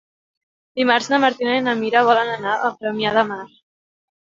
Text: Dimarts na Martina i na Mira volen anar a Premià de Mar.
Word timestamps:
Dimarts 0.79 1.09
na 1.11 1.19
Martina 1.25 1.59
i 1.59 1.67
na 1.67 1.77
Mira 1.83 2.03
volen 2.09 2.33
anar 2.39 2.57
a 2.71 2.75
Premià 2.83 3.15
de 3.21 3.29
Mar. 3.31 3.41